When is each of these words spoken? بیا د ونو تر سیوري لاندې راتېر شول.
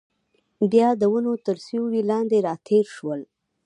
بیا 0.71 0.89
د 1.01 1.03
ونو 1.13 1.33
تر 1.45 1.57
سیوري 1.65 2.01
لاندې 2.11 2.37
راتېر 2.47 2.85
شول. 2.95 3.21